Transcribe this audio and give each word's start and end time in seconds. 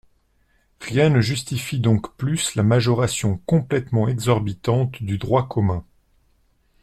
Rien 0.79 1.11
ne 1.11 1.21
justifie 1.21 1.79
donc 1.79 2.15
plus 2.17 2.55
la 2.55 2.63
majoration 2.63 3.37
complètement 3.45 4.07
exorbitante 4.07 5.03
du 5.03 5.19
droit 5.19 5.47
commun. 5.47 5.85